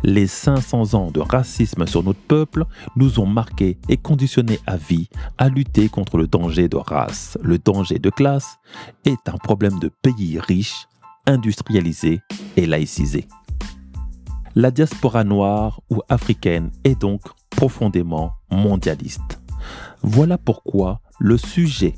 Les 0.04 0.28
500 0.28 0.94
ans 0.94 1.12
de 1.12 1.20
racisme 1.20 1.88
sur 1.88 2.04
notre 2.04 2.20
peuple 2.20 2.66
nous 2.96 3.20
ont 3.20 3.26
marqués 3.26 3.78
et 3.90 3.98
conditionnés 3.98 4.60
à 4.68 4.78
vie 4.78 5.10
à 5.38 5.50
lutter 5.50 5.90
contre 5.90 6.18
le 6.18 6.28
danger 6.28 6.70
de 6.70 6.78
race. 6.78 7.38
Le 7.42 7.58
danger 7.58 8.00
de 8.00 8.10
classe 8.10 8.58
est 9.06 9.28
un 9.28 9.38
problème 9.38 9.80
de 9.80 9.90
pays 10.02 10.40
riches, 10.40 10.88
industrialisés 11.26 12.22
et 12.56 12.66
laïcisés. 12.66 13.28
La 14.56 14.72
diaspora 14.72 15.24
noire 15.24 15.82
ou 15.90 16.02
africaine 16.10 16.72
est 16.84 17.00
donc 17.00 17.22
profondément 17.50 18.34
mondialiste. 18.52 19.40
Voilà 20.04 20.38
pourquoi 20.38 21.02
le 21.20 21.38
sujet 21.38 21.96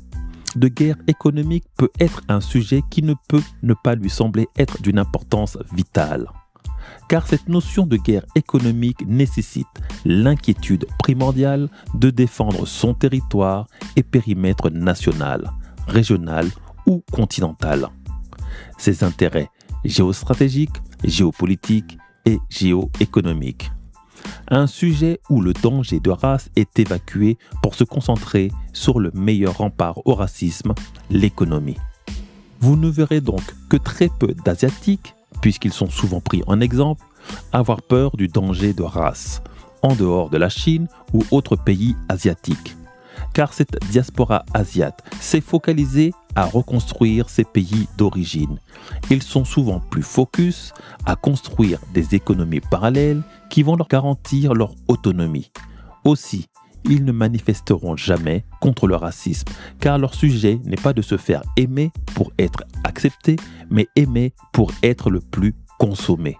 de 0.56 0.68
guerre 0.68 0.96
économique 1.06 1.64
peut 1.76 1.90
être 2.00 2.22
un 2.28 2.40
sujet 2.40 2.82
qui 2.90 3.02
ne 3.02 3.14
peut 3.28 3.42
ne 3.62 3.74
pas 3.74 3.94
lui 3.94 4.10
sembler 4.10 4.48
être 4.56 4.82
d'une 4.82 4.98
importance 4.98 5.58
vitale 5.72 6.26
car 7.08 7.26
cette 7.26 7.48
notion 7.48 7.86
de 7.86 7.96
guerre 7.96 8.24
économique 8.34 9.06
nécessite 9.06 9.66
l'inquiétude 10.04 10.86
primordiale 10.98 11.68
de 11.94 12.10
défendre 12.10 12.66
son 12.66 12.94
territoire 12.94 13.66
et 13.96 14.02
périmètre 14.02 14.70
national, 14.70 15.50
régional 15.86 16.46
ou 16.86 17.02
continental. 17.12 17.88
Ses 18.78 19.04
intérêts 19.04 19.50
géostratégiques, 19.84 20.76
géopolitiques 21.04 21.98
et 22.26 22.38
géoéconomiques. 22.48 23.70
Un 24.48 24.66
sujet 24.66 25.20
où 25.30 25.40
le 25.40 25.52
danger 25.52 26.00
de 26.00 26.10
race 26.10 26.50
est 26.56 26.78
évacué 26.78 27.38
pour 27.62 27.74
se 27.74 27.84
concentrer 27.84 28.50
sur 28.72 29.00
le 29.00 29.10
meilleur 29.14 29.58
rempart 29.58 30.06
au 30.06 30.14
racisme, 30.14 30.74
l'économie. 31.08 31.78
Vous 32.60 32.76
ne 32.76 32.88
verrez 32.88 33.20
donc 33.20 33.42
que 33.70 33.76
très 33.76 34.08
peu 34.08 34.34
d'Asiatiques 34.44 35.14
puisqu'ils 35.40 35.72
sont 35.72 35.90
souvent 35.90 36.20
pris 36.20 36.42
en 36.46 36.60
exemple, 36.60 37.04
avoir 37.52 37.82
peur 37.82 38.16
du 38.16 38.28
danger 38.28 38.72
de 38.72 38.82
race, 38.82 39.42
en 39.82 39.94
dehors 39.94 40.30
de 40.30 40.38
la 40.38 40.48
Chine 40.48 40.88
ou 41.12 41.22
autres 41.30 41.56
pays 41.56 41.96
asiatiques. 42.08 42.76
Car 43.34 43.52
cette 43.52 43.78
diaspora 43.90 44.44
asiate 44.54 45.04
s'est 45.20 45.40
focalisée 45.40 46.12
à 46.34 46.44
reconstruire 46.44 47.28
ses 47.28 47.44
pays 47.44 47.88
d'origine. 47.96 48.58
Ils 49.10 49.22
sont 49.22 49.44
souvent 49.44 49.80
plus 49.80 50.02
focus 50.02 50.72
à 51.06 51.16
construire 51.16 51.78
des 51.94 52.14
économies 52.14 52.60
parallèles 52.60 53.22
qui 53.50 53.62
vont 53.62 53.76
leur 53.76 53.88
garantir 53.88 54.54
leur 54.54 54.74
autonomie. 54.88 55.50
Aussi, 56.04 56.46
ils 56.84 57.04
ne 57.04 57.12
manifesteront 57.12 57.96
jamais 57.96 58.44
contre 58.60 58.86
le 58.86 58.96
racisme, 58.96 59.48
car 59.80 59.98
leur 59.98 60.14
sujet 60.14 60.60
n'est 60.64 60.76
pas 60.76 60.92
de 60.92 61.02
se 61.02 61.16
faire 61.16 61.42
aimer 61.56 61.92
pour 62.14 62.32
être 62.38 62.64
accepté, 62.84 63.36
mais 63.70 63.88
aimer 63.96 64.32
pour 64.52 64.72
être 64.82 65.10
le 65.10 65.20
plus 65.20 65.54
consommé. 65.78 66.36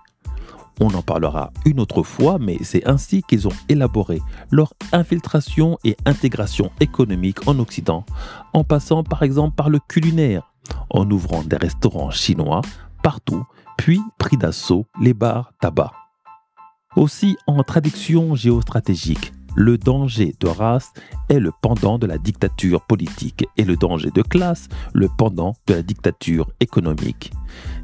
On 0.83 0.95
en 0.95 1.03
parlera 1.03 1.53
une 1.67 1.79
autre 1.79 2.03
fois, 2.03 2.39
mais 2.39 2.57
c'est 2.63 2.89
ainsi 2.89 3.23
qu'ils 3.23 3.47
ont 3.47 3.53
élaboré 3.69 4.23
leur 4.51 4.73
infiltration 4.93 5.79
et 5.85 5.95
intégration 6.07 6.71
économique 6.81 7.47
en 7.47 7.59
Occident, 7.59 8.07
en 8.55 8.65
passant 8.65 9.05
par 9.05 9.23
exemple 9.23 9.55
par 9.57 9.69
le 9.69 9.79
culinaire, 9.79 10.51
en 10.89 11.11
ouvrant 11.11 11.43
des 11.43 11.57
restaurants 11.57 12.11
chinois 12.11 12.63
partout, 13.03 13.45
puis 13.77 14.01
pris 14.19 14.39
d'assaut 14.39 14.87
les 15.01 15.13
bars 15.13 15.53
tabac. 15.61 15.93
Aussi 16.97 17.37
en 17.47 17.63
traduction 17.63 18.35
géostratégique, 18.35 19.33
le 19.55 19.79
danger 19.79 20.35
de 20.41 20.49
race 20.49 20.93
est 21.29 21.39
le 21.39 21.53
pendant 21.63 21.99
de 21.99 22.07
la 22.07 22.19
dictature 22.19 22.83
politique 22.83 23.47
et 23.57 23.65
le 23.65 23.77
danger 23.77 24.11
de 24.11 24.23
classe 24.23 24.69
le 24.93 25.09
pendant 25.09 25.55
de 25.67 25.75
la 25.75 25.83
dictature 25.83 26.51
économique. 26.61 27.33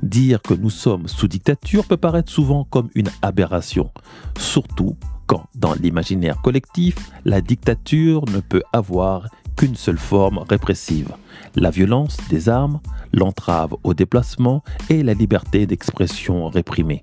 Dire 0.03 0.43
que 0.43 0.55
nous 0.55 0.71
sommes 0.71 1.09
sous 1.09 1.29
dictature 1.29 1.85
peut 1.85 1.97
paraître 1.97 2.31
souvent 2.31 2.65
comme 2.65 2.89
une 2.95 3.11
aberration, 3.23 3.91
surtout 4.39 4.97
quand 5.27 5.47
dans 5.55 5.75
l'imaginaire 5.75 6.41
collectif, 6.41 6.97
la 7.25 7.41
dictature 7.41 8.25
ne 8.33 8.41
peut 8.41 8.63
avoir 8.73 9.29
qu'une 9.57 9.75
seule 9.75 9.99
forme 9.99 10.45
répressive, 10.49 11.13
la 11.55 11.71
violence 11.71 12.19
des 12.29 12.49
armes, 12.49 12.81
l'entrave 13.13 13.75
au 13.83 13.95
déplacement 13.95 14.63
et 14.91 15.03
la 15.03 15.15
liberté 15.15 15.67
d'expression 15.67 16.49
réprimée. 16.49 17.03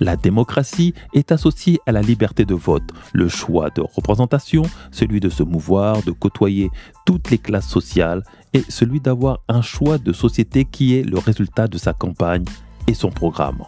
La 0.00 0.16
démocratie 0.16 0.94
est 1.12 1.32
associée 1.32 1.80
à 1.86 1.92
la 1.92 2.02
liberté 2.02 2.44
de 2.44 2.54
vote, 2.54 2.90
le 3.12 3.28
choix 3.28 3.70
de 3.70 3.80
représentation, 3.80 4.62
celui 4.92 5.18
de 5.20 5.28
se 5.28 5.42
mouvoir, 5.42 6.02
de 6.02 6.12
côtoyer 6.12 6.70
toutes 7.04 7.30
les 7.30 7.38
classes 7.38 7.68
sociales 7.68 8.22
et 8.54 8.62
celui 8.68 9.00
d'avoir 9.00 9.40
un 9.48 9.62
choix 9.62 9.98
de 9.98 10.12
société 10.12 10.64
qui 10.64 10.96
est 10.96 11.02
le 11.02 11.18
résultat 11.18 11.66
de 11.66 11.78
sa 11.78 11.92
campagne 11.92 12.44
et 12.86 12.94
son 12.94 13.10
programme. 13.10 13.64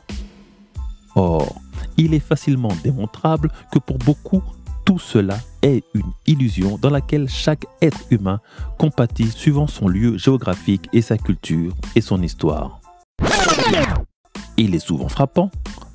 Or, 1.16 1.60
il 1.96 2.14
est 2.14 2.20
facilement 2.20 2.72
démontrable 2.84 3.50
que 3.72 3.78
pour 3.78 3.98
beaucoup, 3.98 4.42
tout 4.84 4.98
cela 4.98 5.38
est 5.62 5.84
une 5.94 6.12
illusion 6.26 6.78
dans 6.78 6.90
laquelle 6.90 7.28
chaque 7.28 7.66
être 7.82 8.00
humain 8.10 8.40
compatit 8.78 9.30
suivant 9.30 9.66
son 9.66 9.88
lieu 9.88 10.16
géographique 10.16 10.88
et 10.92 11.02
sa 11.02 11.18
culture 11.18 11.74
et 11.96 12.00
son 12.00 12.22
histoire. 12.22 12.80
Il 14.56 14.74
est 14.74 14.80
souvent 14.80 15.08
frappant 15.08 15.50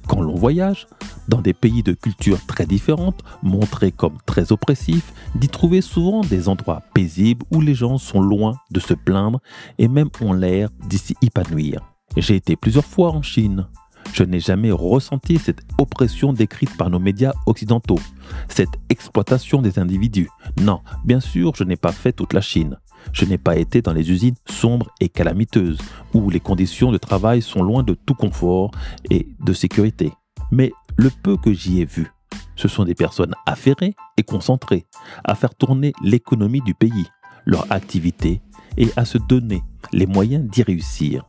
quand 0.07 0.21
l'on 0.21 0.35
voyage 0.35 0.87
dans 1.27 1.41
des 1.41 1.53
pays 1.53 1.83
de 1.83 1.93
cultures 1.93 2.45
très 2.45 2.65
différentes, 2.65 3.23
montrés 3.41 3.91
comme 3.91 4.17
très 4.25 4.51
oppressifs, 4.51 5.13
d'y 5.35 5.47
trouver 5.47 5.81
souvent 5.81 6.21
des 6.21 6.47
endroits 6.49 6.83
paisibles 6.93 7.45
où 7.51 7.61
les 7.61 7.75
gens 7.75 7.97
sont 7.97 8.21
loin 8.21 8.55
de 8.71 8.79
se 8.79 8.93
plaindre 8.93 9.39
et 9.77 9.87
même 9.87 10.09
ont 10.21 10.33
l'air 10.33 10.69
d'y 10.87 10.97
s'y 10.97 11.15
épanouir. 11.21 11.81
J'ai 12.17 12.35
été 12.35 12.55
plusieurs 12.55 12.85
fois 12.85 13.11
en 13.11 13.21
Chine. 13.21 13.67
Je 14.13 14.23
n'ai 14.23 14.39
jamais 14.39 14.71
ressenti 14.71 15.37
cette 15.37 15.61
oppression 15.77 16.31
décrite 16.31 16.77
par 16.77 16.89
nos 16.89 16.99
médias 16.99 17.33
occidentaux, 17.47 17.99
cette 18.47 18.77
exploitation 18.89 19.61
des 19.61 19.79
individus. 19.79 20.29
Non, 20.61 20.81
bien 21.03 21.19
sûr, 21.19 21.53
je 21.55 21.63
n'ai 21.63 21.75
pas 21.75 21.91
fait 21.91 22.13
toute 22.13 22.33
la 22.33 22.41
Chine. 22.41 22.77
Je 23.11 23.25
n'ai 23.25 23.37
pas 23.37 23.57
été 23.57 23.81
dans 23.81 23.93
les 23.93 24.11
usines 24.11 24.35
sombres 24.49 24.89
et 24.99 25.09
calamiteuses, 25.09 25.79
où 26.13 26.29
les 26.29 26.39
conditions 26.39 26.91
de 26.91 26.97
travail 26.97 27.41
sont 27.41 27.63
loin 27.63 27.83
de 27.83 27.93
tout 27.93 28.15
confort 28.15 28.71
et 29.09 29.27
de 29.39 29.53
sécurité. 29.53 30.11
Mais 30.51 30.71
le 30.97 31.09
peu 31.09 31.37
que 31.37 31.53
j'y 31.53 31.81
ai 31.81 31.85
vu, 31.85 32.11
ce 32.55 32.67
sont 32.67 32.85
des 32.85 32.95
personnes 32.95 33.33
affairées 33.45 33.95
et 34.17 34.23
concentrées 34.23 34.85
à 35.23 35.35
faire 35.35 35.55
tourner 35.55 35.93
l'économie 36.01 36.61
du 36.61 36.73
pays, 36.73 37.07
leur 37.45 37.71
activité 37.71 38.41
et 38.77 38.89
à 38.95 39.05
se 39.05 39.17
donner 39.17 39.61
les 39.91 40.05
moyens 40.05 40.49
d'y 40.49 40.63
réussir. 40.63 41.25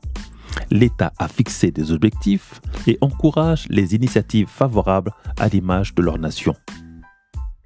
L'État 0.71 1.13
a 1.19 1.29
fixé 1.29 1.71
des 1.71 1.93
objectifs 1.93 2.61
et 2.87 2.99
encourage 3.01 3.67
les 3.69 3.95
initiatives 3.95 4.49
favorables 4.49 5.13
à 5.39 5.49
l'image 5.49 5.95
de 5.95 6.03
leur 6.03 6.19
nation. 6.19 6.55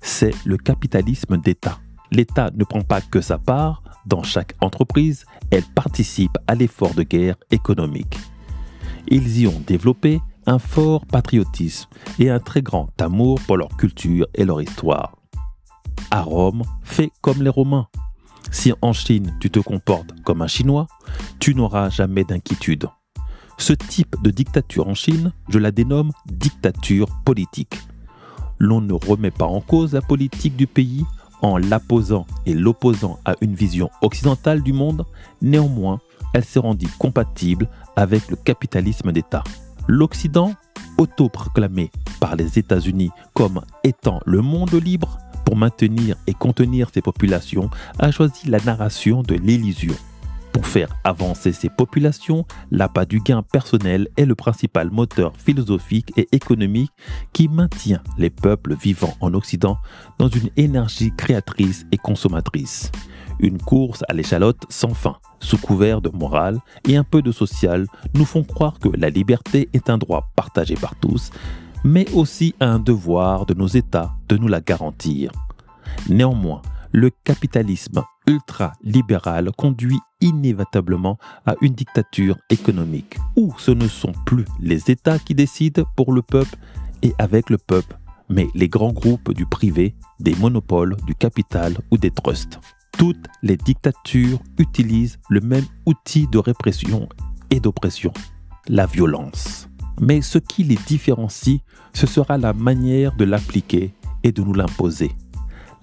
C'est 0.00 0.34
le 0.44 0.56
capitalisme 0.56 1.36
d'État. 1.36 1.78
L'État 2.10 2.50
ne 2.54 2.64
prend 2.64 2.82
pas 2.82 3.00
que 3.00 3.20
sa 3.20 3.38
part, 3.38 3.79
dans 4.06 4.22
chaque 4.22 4.54
entreprise, 4.60 5.24
elle 5.50 5.64
participe 5.64 6.36
à 6.46 6.54
l'effort 6.54 6.94
de 6.94 7.02
guerre 7.02 7.36
économique. 7.50 8.16
Ils 9.08 9.40
y 9.40 9.46
ont 9.46 9.62
développé 9.66 10.20
un 10.46 10.58
fort 10.58 11.06
patriotisme 11.06 11.88
et 12.18 12.30
un 12.30 12.38
très 12.38 12.62
grand 12.62 12.90
amour 13.00 13.40
pour 13.46 13.56
leur 13.56 13.76
culture 13.76 14.26
et 14.34 14.44
leur 14.44 14.62
histoire. 14.62 15.16
À 16.10 16.22
Rome, 16.22 16.62
fais 16.82 17.10
comme 17.20 17.42
les 17.42 17.50
Romains. 17.50 17.88
Si 18.50 18.72
en 18.82 18.92
Chine 18.92 19.36
tu 19.40 19.50
te 19.50 19.60
comportes 19.60 20.12
comme 20.24 20.42
un 20.42 20.48
Chinois, 20.48 20.86
tu 21.38 21.54
n'auras 21.54 21.88
jamais 21.90 22.24
d'inquiétude. 22.24 22.88
Ce 23.58 23.74
type 23.74 24.16
de 24.22 24.30
dictature 24.30 24.88
en 24.88 24.94
Chine, 24.94 25.32
je 25.48 25.58
la 25.58 25.70
dénomme 25.70 26.12
dictature 26.26 27.08
politique. 27.24 27.78
l'on 28.58 28.80
ne 28.80 28.92
remet 28.92 29.30
pas 29.30 29.46
en 29.46 29.60
cause 29.60 29.94
la 29.94 30.02
politique 30.02 30.54
du 30.54 30.66
pays 30.66 31.04
en 31.42 31.58
l'apposant 31.58 32.26
et 32.46 32.54
l'opposant 32.54 33.18
à 33.24 33.34
une 33.40 33.54
vision 33.54 33.90
occidentale 34.02 34.62
du 34.62 34.72
monde, 34.72 35.04
néanmoins, 35.42 36.00
elle 36.34 36.44
s'est 36.44 36.60
rendue 36.60 36.88
compatible 36.98 37.68
avec 37.96 38.28
le 38.28 38.36
capitalisme 38.36 39.12
d'État. 39.12 39.42
L'Occident, 39.88 40.54
autoproclamé 40.98 41.90
par 42.20 42.36
les 42.36 42.58
États-Unis 42.58 43.10
comme 43.34 43.62
étant 43.84 44.20
le 44.26 44.40
monde 44.40 44.74
libre 44.74 45.18
pour 45.44 45.56
maintenir 45.56 46.16
et 46.26 46.34
contenir 46.34 46.90
ses 46.92 47.02
populations, 47.02 47.70
a 47.98 48.10
choisi 48.10 48.48
la 48.48 48.60
narration 48.60 49.22
de 49.22 49.34
l'illusion. 49.34 49.94
Pour 50.52 50.66
faire 50.66 50.94
avancer 51.04 51.52
ces 51.52 51.68
populations, 51.68 52.44
l'appât 52.70 53.04
du 53.04 53.20
gain 53.20 53.42
personnel 53.42 54.08
est 54.16 54.24
le 54.24 54.34
principal 54.34 54.90
moteur 54.90 55.32
philosophique 55.36 56.12
et 56.16 56.28
économique 56.32 56.90
qui 57.32 57.48
maintient 57.48 58.02
les 58.18 58.30
peuples 58.30 58.74
vivant 58.74 59.14
en 59.20 59.34
Occident 59.34 59.78
dans 60.18 60.28
une 60.28 60.50
énergie 60.56 61.12
créatrice 61.16 61.86
et 61.92 61.96
consommatrice. 61.96 62.90
Une 63.38 63.58
course 63.58 64.04
à 64.08 64.12
l'échalote 64.12 64.64
sans 64.68 64.92
fin, 64.92 65.16
sous 65.38 65.56
couvert 65.56 66.02
de 66.02 66.10
morale 66.10 66.58
et 66.86 66.96
un 66.96 67.04
peu 67.04 67.22
de 67.22 67.32
social, 67.32 67.86
nous 68.14 68.24
font 68.26 68.42
croire 68.42 68.78
que 68.78 68.88
la 68.88 69.08
liberté 69.08 69.68
est 69.72 69.88
un 69.88 69.98
droit 69.98 70.30
partagé 70.36 70.74
par 70.74 70.94
tous, 70.96 71.30
mais 71.84 72.10
aussi 72.12 72.54
un 72.60 72.78
devoir 72.78 73.46
de 73.46 73.54
nos 73.54 73.68
États 73.68 74.12
de 74.28 74.36
nous 74.36 74.48
la 74.48 74.60
garantir. 74.60 75.30
Néanmoins, 76.08 76.60
le 76.92 77.10
capitalisme 77.24 78.02
ultra-libéral 78.26 79.50
conduit 79.56 79.98
inévitablement 80.20 81.18
à 81.46 81.54
une 81.60 81.74
dictature 81.74 82.36
économique, 82.50 83.18
où 83.36 83.54
ce 83.58 83.70
ne 83.70 83.88
sont 83.88 84.12
plus 84.26 84.44
les 84.60 84.90
États 84.90 85.18
qui 85.18 85.34
décident 85.34 85.84
pour 85.96 86.12
le 86.12 86.22
peuple 86.22 86.56
et 87.02 87.12
avec 87.18 87.50
le 87.50 87.58
peuple, 87.58 87.98
mais 88.28 88.48
les 88.54 88.68
grands 88.68 88.92
groupes 88.92 89.32
du 89.32 89.46
privé, 89.46 89.94
des 90.18 90.34
monopoles, 90.36 90.96
du 91.06 91.14
capital 91.14 91.76
ou 91.90 91.98
des 91.98 92.10
trusts. 92.10 92.60
Toutes 92.98 93.26
les 93.42 93.56
dictatures 93.56 94.40
utilisent 94.58 95.18
le 95.30 95.40
même 95.40 95.64
outil 95.86 96.26
de 96.26 96.38
répression 96.38 97.08
et 97.50 97.60
d'oppression, 97.60 98.12
la 98.68 98.86
violence. 98.86 99.68
Mais 100.00 100.22
ce 100.22 100.38
qui 100.38 100.64
les 100.64 100.78
différencie, 100.86 101.60
ce 101.94 102.06
sera 102.06 102.36
la 102.36 102.52
manière 102.52 103.16
de 103.16 103.24
l'appliquer 103.24 103.94
et 104.22 104.32
de 104.32 104.42
nous 104.42 104.54
l'imposer 104.54 105.12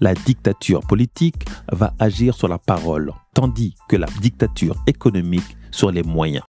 la 0.00 0.14
dictature 0.14 0.80
politique 0.86 1.46
va 1.72 1.94
agir 1.98 2.34
sur 2.34 2.48
la 2.48 2.58
parole, 2.58 3.12
tandis 3.34 3.74
que 3.88 3.96
la 3.96 4.06
dictature 4.20 4.76
économique 4.86 5.56
sur 5.70 5.90
les 5.90 6.02
moyens. 6.02 6.44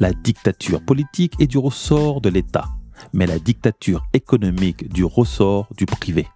La 0.00 0.12
dictature 0.12 0.84
politique 0.84 1.34
est 1.40 1.46
du 1.46 1.58
ressort 1.58 2.20
de 2.20 2.28
l'État, 2.28 2.64
mais 3.12 3.26
la 3.26 3.38
dictature 3.38 4.02
économique 4.12 4.92
du 4.92 5.04
ressort 5.04 5.68
du 5.76 5.86
privé. 5.86 6.26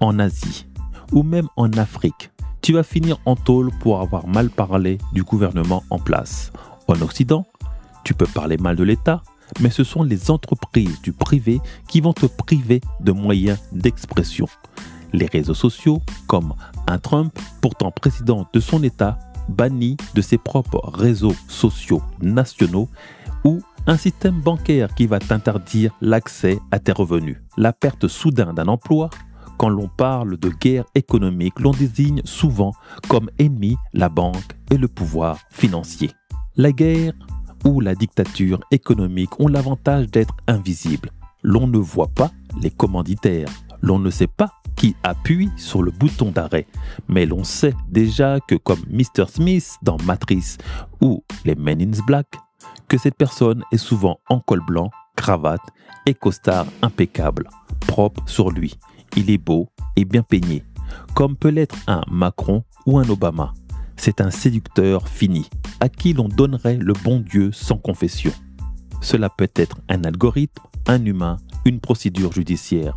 En 0.00 0.18
Asie, 0.18 0.68
ou 1.12 1.22
même 1.22 1.48
en 1.56 1.72
Afrique, 1.72 2.30
tu 2.60 2.72
vas 2.74 2.82
finir 2.82 3.18
en 3.24 3.34
tôle 3.34 3.70
pour 3.80 4.00
avoir 4.00 4.26
mal 4.26 4.50
parlé 4.50 4.98
du 5.12 5.24
gouvernement 5.24 5.82
en 5.90 5.98
place. 5.98 6.52
En 6.86 7.00
Occident, 7.00 7.46
tu 8.04 8.14
peux 8.14 8.26
parler 8.26 8.56
mal 8.56 8.76
de 8.76 8.84
l'État, 8.84 9.22
mais 9.60 9.70
ce 9.70 9.84
sont 9.84 10.02
les 10.02 10.30
entreprises 10.30 11.00
du 11.02 11.12
privé 11.12 11.60
qui 11.88 12.00
vont 12.00 12.12
te 12.12 12.26
priver 12.26 12.80
de 13.00 13.12
moyens 13.12 13.58
d'expression. 13.72 14.46
Les 15.12 15.26
réseaux 15.26 15.54
sociaux, 15.54 16.02
comme 16.26 16.54
un 16.86 16.98
Trump, 16.98 17.36
pourtant 17.60 17.90
président 17.90 18.46
de 18.52 18.60
son 18.60 18.82
État, 18.82 19.18
banni 19.48 19.96
de 20.14 20.20
ses 20.20 20.38
propres 20.38 20.80
réseaux 20.88 21.34
sociaux 21.48 22.02
nationaux, 22.20 22.88
ou 23.44 23.60
un 23.86 23.96
système 23.96 24.40
bancaire 24.40 24.94
qui 24.94 25.06
va 25.06 25.18
t'interdire 25.18 25.92
l'accès 26.00 26.58
à 26.70 26.78
tes 26.78 26.92
revenus. 26.92 27.38
La 27.56 27.72
perte 27.72 28.06
soudaine 28.08 28.52
d'un 28.52 28.68
emploi, 28.68 29.08
quand 29.56 29.68
l'on 29.68 29.88
parle 29.88 30.36
de 30.36 30.50
guerre 30.50 30.84
économique, 30.94 31.58
l'on 31.58 31.72
désigne 31.72 32.20
souvent 32.24 32.72
comme 33.08 33.30
ennemi 33.38 33.76
la 33.92 34.08
banque 34.08 34.56
et 34.70 34.76
le 34.76 34.88
pouvoir 34.88 35.38
financier. 35.50 36.10
La 36.56 36.72
guerre 36.72 37.14
ou 37.64 37.80
la 37.80 37.94
dictature 37.94 38.60
économique 38.70 39.38
ont 39.40 39.48
l'avantage 39.48 40.08
d'être 40.08 40.36
invisibles. 40.46 41.10
L'on 41.42 41.66
ne 41.66 41.78
voit 41.78 42.08
pas 42.08 42.30
les 42.60 42.70
commanditaires, 42.70 43.48
l'on 43.80 43.98
ne 43.98 44.10
sait 44.10 44.26
pas 44.26 44.52
qui 44.76 44.94
appuie 45.02 45.50
sur 45.56 45.82
le 45.82 45.90
bouton 45.90 46.30
d'arrêt, 46.30 46.66
mais 47.08 47.26
l'on 47.26 47.42
sait 47.42 47.74
déjà 47.88 48.38
que 48.40 48.54
comme 48.54 48.82
Mr. 48.88 49.26
Smith 49.28 49.76
dans 49.82 49.96
Matrice 50.04 50.56
ou 51.00 51.24
les 51.44 51.56
Men 51.56 51.80
in 51.82 51.90
Black, 52.06 52.26
que 52.86 52.96
cette 52.96 53.16
personne 53.16 53.64
est 53.72 53.78
souvent 53.78 54.18
en 54.28 54.40
col 54.40 54.64
blanc, 54.64 54.90
cravate 55.16 55.60
et 56.06 56.14
costard 56.14 56.66
impeccable, 56.82 57.48
propre 57.86 58.22
sur 58.26 58.50
lui. 58.50 58.74
Il 59.16 59.30
est 59.30 59.38
beau 59.38 59.68
et 59.96 60.04
bien 60.04 60.22
peigné, 60.22 60.62
comme 61.14 61.36
peut 61.36 61.48
l'être 61.48 61.76
un 61.86 62.02
Macron 62.08 62.62
ou 62.86 62.98
un 62.98 63.08
Obama. 63.08 63.52
C'est 63.98 64.20
un 64.20 64.30
séducteur 64.30 65.08
fini, 65.08 65.50
à 65.80 65.88
qui 65.88 66.12
l'on 66.12 66.28
donnerait 66.28 66.76
le 66.76 66.92
bon 66.92 67.18
Dieu 67.18 67.50
sans 67.52 67.76
confession. 67.76 68.32
Cela 69.02 69.28
peut 69.28 69.50
être 69.56 69.78
un 69.88 70.04
algorithme, 70.04 70.62
un 70.86 71.04
humain, 71.04 71.36
une 71.64 71.80
procédure 71.80 72.32
judiciaire. 72.32 72.96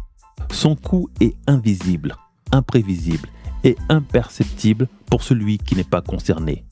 Son 0.52 0.76
coût 0.76 1.10
est 1.20 1.36
invisible, 1.48 2.16
imprévisible 2.52 3.30
et 3.64 3.76
imperceptible 3.90 4.88
pour 5.08 5.24
celui 5.24 5.58
qui 5.58 5.76
n'est 5.76 5.84
pas 5.84 6.02
concerné. 6.02 6.66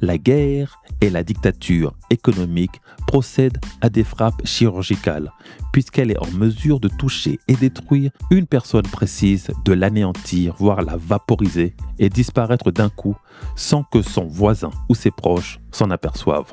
La 0.00 0.18
guerre 0.18 0.80
et 1.00 1.10
la 1.10 1.22
dictature 1.22 1.94
économique 2.10 2.80
procèdent 3.06 3.58
à 3.80 3.88
des 3.88 4.04
frappes 4.04 4.46
chirurgicales, 4.46 5.32
puisqu'elle 5.72 6.10
est 6.10 6.18
en 6.18 6.30
mesure 6.30 6.80
de 6.80 6.88
toucher 6.88 7.38
et 7.48 7.54
détruire 7.54 8.10
une 8.30 8.46
personne 8.46 8.86
précise, 8.86 9.48
de 9.64 9.72
l'anéantir, 9.72 10.54
voire 10.58 10.82
la 10.82 10.96
vaporiser 10.96 11.74
et 11.98 12.08
disparaître 12.08 12.70
d'un 12.70 12.88
coup 12.88 13.16
sans 13.56 13.82
que 13.82 14.02
son 14.02 14.26
voisin 14.26 14.70
ou 14.88 14.94
ses 14.94 15.10
proches 15.10 15.60
s'en 15.70 15.90
aperçoivent. 15.90 16.52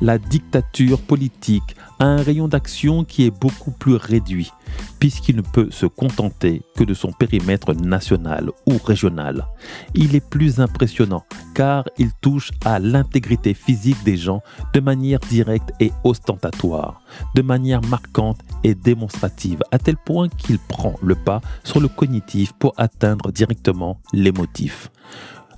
La 0.00 0.18
dictature 0.18 1.00
politique 1.00 1.76
un 2.00 2.16
rayon 2.16 2.48
d'action 2.48 3.04
qui 3.04 3.26
est 3.26 3.30
beaucoup 3.30 3.70
plus 3.70 3.94
réduit, 3.94 4.50
puisqu'il 4.98 5.36
ne 5.36 5.42
peut 5.42 5.68
se 5.70 5.86
contenter 5.86 6.62
que 6.74 6.82
de 6.82 6.94
son 6.94 7.12
périmètre 7.12 7.74
national 7.74 8.50
ou 8.66 8.78
régional. 8.82 9.46
Il 9.94 10.16
est 10.16 10.26
plus 10.26 10.60
impressionnant 10.60 11.24
car 11.54 11.84
il 11.98 12.10
touche 12.20 12.50
à 12.64 12.78
l'intégrité 12.78 13.54
physique 13.54 14.02
des 14.02 14.16
gens 14.16 14.42
de 14.72 14.80
manière 14.80 15.20
directe 15.20 15.72
et 15.78 15.92
ostentatoire, 16.04 17.02
de 17.34 17.42
manière 17.42 17.82
marquante 17.82 18.40
et 18.64 18.74
démonstrative, 18.74 19.62
à 19.70 19.78
tel 19.78 19.96
point 19.96 20.28
qu'il 20.28 20.58
prend 20.58 20.94
le 21.02 21.14
pas 21.14 21.42
sur 21.64 21.80
le 21.80 21.88
cognitif 21.88 22.52
pour 22.54 22.72
atteindre 22.78 23.30
directement 23.30 24.00
l'émotif. 24.12 24.90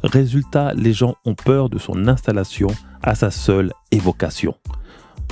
Résultat, 0.03 0.75
les 0.75 0.93
gens 0.93 1.15
ont 1.25 1.37
peur 1.37 1.69
de 1.69 1.79
son 1.79 2.09
installation 2.09 2.69
à 3.03 3.15
sa 3.15 3.31
seule 3.31 3.73
évocation. 3.93 4.57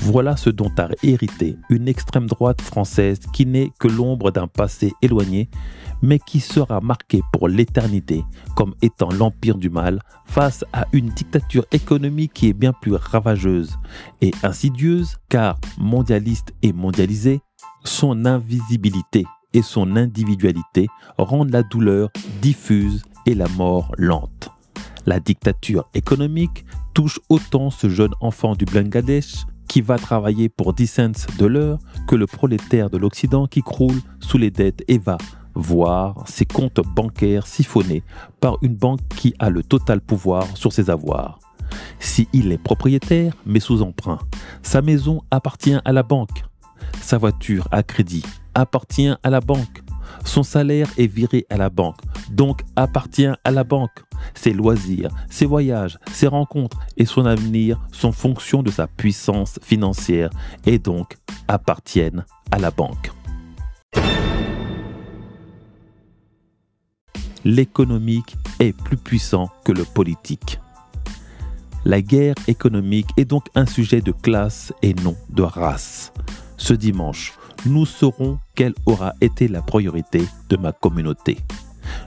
Voilà 0.02 0.36
ce 0.36 0.48
dont 0.48 0.72
a 0.78 0.88
hérité 1.02 1.56
une 1.68 1.86
extrême 1.86 2.26
droite 2.26 2.62
française 2.62 3.20
qui 3.32 3.44
n'est 3.44 3.70
que 3.78 3.86
l'ombre 3.86 4.30
d'un 4.30 4.46
passé 4.46 4.92
éloigné, 5.02 5.50
mais 6.00 6.18
qui 6.18 6.40
sera 6.40 6.80
marquée 6.80 7.20
pour 7.32 7.48
l'éternité 7.48 8.24
comme 8.56 8.74
étant 8.80 9.10
l'empire 9.10 9.58
du 9.58 9.68
mal 9.68 10.00
face 10.24 10.64
à 10.72 10.86
une 10.92 11.10
dictature 11.10 11.66
économique 11.70 12.32
qui 12.32 12.48
est 12.48 12.54
bien 12.54 12.72
plus 12.72 12.94
ravageuse 12.94 13.76
et 14.22 14.30
insidieuse, 14.42 15.16
car 15.28 15.58
mondialiste 15.78 16.54
et 16.62 16.72
mondialisée, 16.72 17.40
son 17.84 18.24
invisibilité 18.24 19.26
et 19.52 19.62
son 19.62 19.96
individualité 19.96 20.86
rendent 21.18 21.52
la 21.52 21.62
douleur 21.62 22.08
diffuse 22.40 23.02
et 23.26 23.34
la 23.34 23.48
mort 23.48 23.92
lente. 23.98 24.48
La 25.06 25.20
dictature 25.20 25.84
économique 25.94 26.64
touche 26.94 27.20
autant 27.28 27.70
ce 27.70 27.88
jeune 27.88 28.14
enfant 28.20 28.54
du 28.54 28.64
Bangladesh 28.64 29.44
qui 29.70 29.82
va 29.82 29.98
travailler 29.98 30.48
pour 30.48 30.74
10 30.74 30.86
cents 30.88 31.26
de 31.38 31.46
l'heure 31.46 31.78
que 32.08 32.16
le 32.16 32.26
prolétaire 32.26 32.90
de 32.90 32.98
l'Occident 32.98 33.46
qui 33.46 33.62
croule 33.62 34.00
sous 34.18 34.36
les 34.36 34.50
dettes 34.50 34.82
et 34.88 34.98
va 34.98 35.16
voir 35.54 36.26
ses 36.26 36.44
comptes 36.44 36.80
bancaires 36.96 37.46
siphonnés 37.46 38.02
par 38.40 38.58
une 38.62 38.74
banque 38.74 38.98
qui 39.14 39.32
a 39.38 39.48
le 39.48 39.62
total 39.62 40.00
pouvoir 40.00 40.44
sur 40.56 40.72
ses 40.72 40.90
avoirs. 40.90 41.38
Si 42.00 42.28
est 42.34 42.58
propriétaire, 42.58 43.36
mais 43.46 43.60
sous 43.60 43.80
emprunt, 43.82 44.18
sa 44.60 44.82
maison 44.82 45.22
appartient 45.30 45.78
à 45.84 45.92
la 45.92 46.02
banque, 46.02 46.42
sa 47.00 47.16
voiture 47.16 47.68
à 47.70 47.84
crédit 47.84 48.24
appartient 48.56 49.14
à 49.22 49.30
la 49.30 49.40
banque, 49.40 49.84
son 50.24 50.42
salaire 50.42 50.88
est 50.98 51.06
viré 51.06 51.46
à 51.48 51.56
la 51.56 51.70
banque, 51.70 52.00
donc 52.32 52.62
appartient 52.74 53.30
à 53.44 53.50
la 53.52 53.62
banque. 53.62 54.02
Ses 54.34 54.52
loisirs, 54.52 55.10
ses 55.28 55.46
voyages, 55.46 55.98
ses 56.12 56.26
rencontres 56.26 56.78
et 56.96 57.04
son 57.04 57.26
avenir 57.26 57.80
sont 57.92 58.12
fonction 58.12 58.62
de 58.62 58.70
sa 58.70 58.86
puissance 58.86 59.58
financière 59.62 60.30
et 60.66 60.78
donc 60.78 61.16
appartiennent 61.48 62.24
à 62.50 62.58
la 62.58 62.70
banque. 62.70 63.12
L'économique 67.44 68.36
est 68.58 68.76
plus 68.76 68.98
puissant 68.98 69.48
que 69.64 69.72
le 69.72 69.84
politique. 69.84 70.60
La 71.86 72.02
guerre 72.02 72.34
économique 72.46 73.08
est 73.16 73.24
donc 73.24 73.46
un 73.54 73.64
sujet 73.64 74.02
de 74.02 74.12
classe 74.12 74.74
et 74.82 74.92
non 74.92 75.16
de 75.30 75.42
race. 75.42 76.12
Ce 76.58 76.74
dimanche, 76.74 77.32
nous 77.64 77.86
saurons 77.86 78.38
quelle 78.54 78.74
aura 78.84 79.14
été 79.22 79.48
la 79.48 79.62
priorité 79.62 80.22
de 80.50 80.56
ma 80.58 80.72
communauté. 80.72 81.38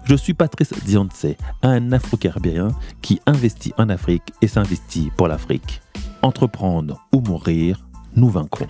Je 0.06 0.16
suis 0.16 0.34
Patrice 0.34 0.74
Dionce, 0.86 1.28
un 1.62 1.92
Afro-Caribéen 1.92 2.70
qui 3.02 3.22
investit 3.26 3.74
en 3.78 3.90
Afrique 3.90 4.34
et 4.42 4.48
s'investit 4.48 5.12
pour 5.18 5.28
l'Afrique. 5.28 5.82
Entreprendre 6.22 7.06
ou 7.14 7.22
mourir, 7.22 7.86
nous 8.16 8.30
vaincrons. 8.30 8.68